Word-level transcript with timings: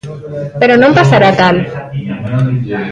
Pero 0.59 0.73
non 0.81 0.95
pasará 0.99 1.29
tal. 1.41 1.57